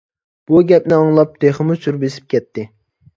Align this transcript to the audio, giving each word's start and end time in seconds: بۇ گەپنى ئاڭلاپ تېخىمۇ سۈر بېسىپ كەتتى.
بۇ 0.51 0.61
گەپنى 0.69 0.95
ئاڭلاپ 0.99 1.35
تېخىمۇ 1.45 1.75
سۈر 1.83 1.99
بېسىپ 2.05 2.33
كەتتى. 2.35 2.67